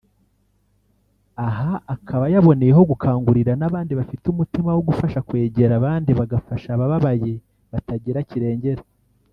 [1.47, 7.31] aha akaba yaboneyeho gukangurira n'abandi bafite umutima wo gufasha kwegera abandi bagafasha ababaye
[7.71, 8.83] batagira kirengera